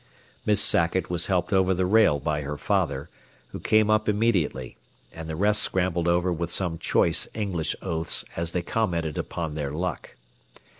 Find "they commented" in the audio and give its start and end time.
8.51-9.19